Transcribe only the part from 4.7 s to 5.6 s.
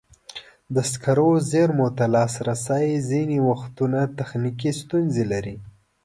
ستونزې لري.